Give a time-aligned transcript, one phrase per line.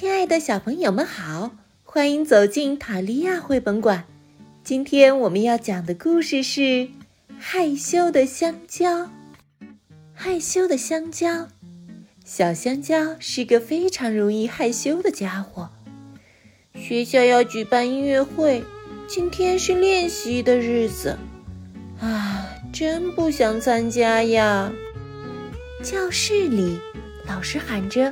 [0.00, 1.50] 亲爱的小朋友们好，
[1.84, 4.06] 欢迎走进塔利亚绘本馆。
[4.64, 6.60] 今天我们要讲的故事是
[7.38, 9.00] 《害羞的香蕉》。
[10.14, 11.48] 害羞的香蕉，
[12.24, 15.68] 小香蕉是个非常容易害羞的家伙。
[16.74, 18.64] 学校要举办音乐会，
[19.06, 21.18] 今天是练习的日子，
[22.00, 24.72] 啊，真不想参加呀！
[25.82, 26.80] 教室里，
[27.26, 28.10] 老师喊着。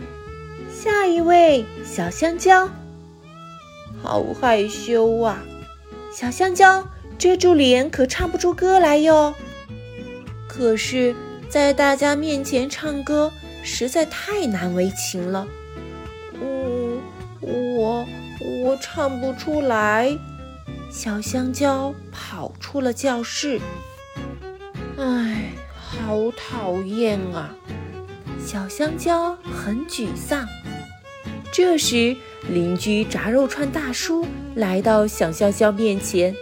[0.81, 2.69] 下一位小香蕉，
[4.01, 5.43] 好害羞啊！
[6.15, 6.87] 小香蕉
[7.19, 9.35] 遮住脸，可唱不出歌来哟。
[10.47, 11.17] 可是，
[11.49, 13.33] 在大家面前唱歌
[13.65, 15.49] 实在太难为情了。
[16.41, 17.01] 嗯，
[17.41, 18.07] 我
[18.63, 20.17] 我唱不出来。
[20.93, 23.61] 小香蕉跑出了教室。
[24.97, 27.51] 唉，好讨厌啊！
[28.47, 30.47] 小香蕉很沮丧。
[31.51, 32.17] 这时，
[32.49, 36.35] 邻居炸肉串大叔来到小香蕉面前。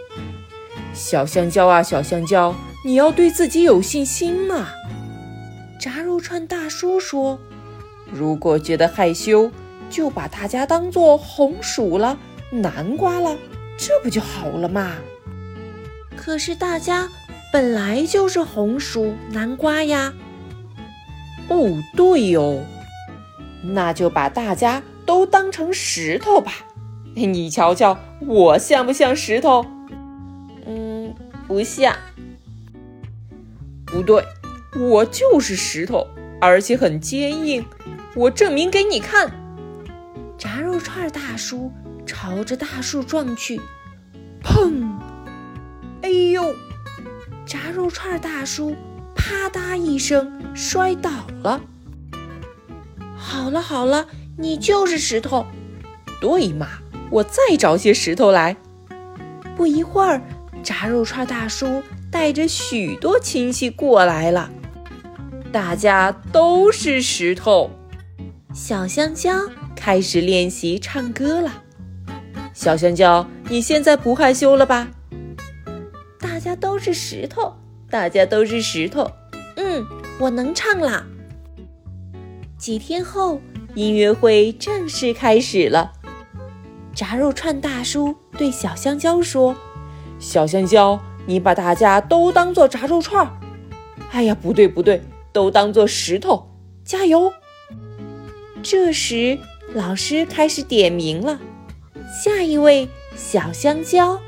[0.93, 4.67] 小香蕉啊，小香蕉，你要对自己有信心嘛！
[5.79, 7.39] 炸肉串大叔说
[8.11, 9.49] ：“如果觉得害羞，
[9.89, 12.17] 就把大家当做红薯了、
[12.51, 13.37] 南瓜了，
[13.77, 14.93] 这不就好了嘛？”
[16.17, 17.07] 可是大家
[17.53, 20.13] 本来就是红薯、南瓜呀。
[21.47, 22.63] 哦，对哦，
[23.63, 24.81] 那就把大家。
[25.07, 26.51] 都当成石头吧，
[27.15, 29.65] 你瞧瞧我像不像石头？
[30.65, 31.15] 嗯，
[31.47, 31.95] 不像。
[33.85, 34.21] 不对，
[34.77, 36.05] 我就是石头，
[36.41, 37.65] 而且很坚硬。
[38.15, 39.31] 我证明给你看。
[40.37, 41.71] 炸肉串大叔
[42.05, 43.59] 朝着大树撞去，
[44.43, 44.85] 砰！
[46.01, 46.53] 哎呦！
[47.45, 48.75] 炸肉串大叔
[49.15, 51.09] 啪嗒一声摔倒
[51.41, 51.61] 了。
[53.15, 54.05] 好了好了。
[54.37, 55.45] 你就是石头，
[56.21, 56.67] 对嘛？
[57.09, 58.55] 我再找些石头来。
[59.55, 60.21] 不一会儿，
[60.61, 64.51] 炸肉串大叔带着许多亲戚过来了，
[65.51, 67.71] 大家都是石头。
[68.53, 69.33] 小香蕉
[69.75, 71.63] 开始练习唱歌了。
[72.53, 74.87] 小香蕉，你现在不害羞了吧？
[76.19, 77.55] 大家都是石头，
[77.89, 79.09] 大家都是石头。
[79.55, 79.83] 嗯，
[80.19, 81.03] 我能唱了。
[82.57, 83.41] 几天后。
[83.77, 85.93] 音乐会正式开始了。
[86.95, 89.55] 炸肉串大叔对小香蕉说
[90.17, 93.37] ：“小香蕉，你把大家都当做炸肉串儿。
[94.09, 96.47] 哎呀，不对不对，都当做石头。
[96.83, 97.31] 加油！”
[98.63, 99.37] 这时，
[99.75, 101.39] 老师开始点名了。
[102.23, 104.19] 下一位，小香蕉。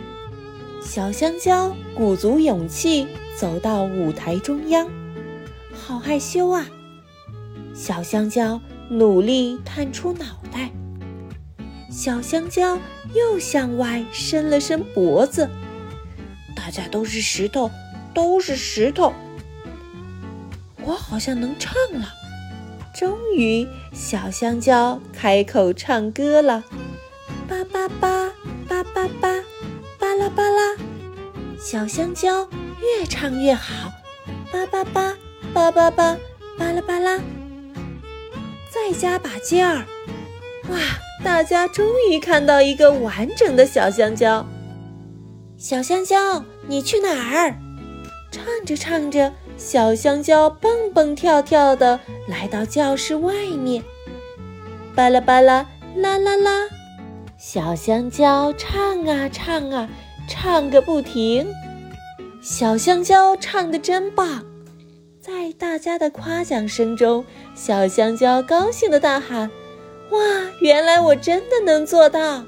[0.80, 4.88] 小香蕉鼓足勇气走到舞台中央，
[5.74, 6.68] 好害羞啊！
[7.74, 8.62] 小香蕉。
[8.90, 10.72] 努力探出脑袋，
[11.92, 12.80] 小香蕉
[13.14, 15.48] 又向外伸了伸脖子。
[16.56, 17.70] 大家都是石头，
[18.14, 19.14] 都是石头。
[20.84, 22.08] 我好像能唱了。
[22.96, 26.64] 终于，小香蕉开口唱歌了：
[27.48, 28.32] 叭叭叭，
[28.68, 29.44] 叭叭叭，
[30.00, 30.76] 巴拉巴拉。
[31.60, 32.50] 小香蕉
[32.82, 33.92] 越唱越好，
[34.52, 35.16] 叭叭叭，
[35.54, 36.18] 叭叭叭，
[36.58, 37.20] 巴拉巴拉。
[38.72, 39.86] 再加把劲儿！
[40.70, 40.78] 哇，
[41.24, 44.46] 大家终于看到一个完整的小香蕉。
[45.58, 47.56] 小香蕉，你去哪儿？
[48.32, 53.84] 唱着唱着，小香蕉蹦蹦跳跳的来到教室外面。
[54.96, 55.66] 巴拉巴拉，
[55.96, 56.68] 啦啦啦，
[57.38, 59.90] 小香蕉唱啊唱啊，
[60.28, 61.48] 唱个不停。
[62.42, 64.46] 小香蕉唱的真棒。
[65.30, 67.24] 在大家的夸奖声中，
[67.54, 69.52] 小香蕉高兴地大喊
[70.10, 70.20] ：“哇，
[70.60, 72.46] 原来我真的能做到！”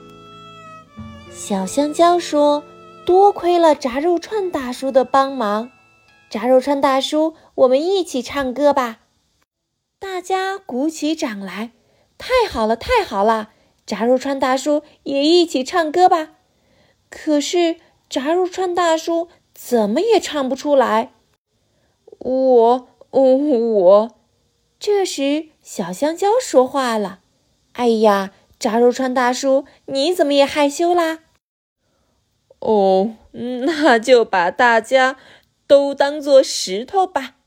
[1.32, 2.64] 小香蕉说
[3.06, 5.70] ：“多亏了炸肉串大叔的帮忙，
[6.28, 9.02] 炸肉串大叔，我们一起唱歌吧！”
[10.02, 11.74] 大家鼓起掌来，
[12.18, 13.52] 太好了，太好了！
[13.86, 16.30] 炸肉串大叔也一起唱歌吧。
[17.12, 17.76] 可是
[18.10, 21.12] 炸肉串大叔怎么也唱不出来。
[22.24, 24.16] 我，我我，
[24.80, 27.20] 这时小香蕉说话了
[27.74, 31.20] ：“哎呀，炸肉串大叔，你怎么也害羞啦？”
[32.60, 35.18] 哦，那就把大家
[35.66, 37.38] 都当做石头吧。